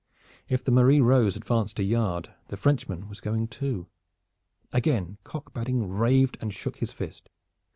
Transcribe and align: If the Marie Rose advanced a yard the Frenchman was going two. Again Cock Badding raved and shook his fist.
If 0.49 0.63
the 0.63 0.71
Marie 0.71 0.99
Rose 0.99 1.37
advanced 1.37 1.77
a 1.77 1.83
yard 1.83 2.33
the 2.47 2.57
Frenchman 2.57 3.07
was 3.07 3.19
going 3.19 3.47
two. 3.49 3.85
Again 4.73 5.19
Cock 5.23 5.53
Badding 5.53 5.87
raved 5.87 6.39
and 6.41 6.51
shook 6.51 6.77
his 6.77 6.91
fist. 6.91 7.29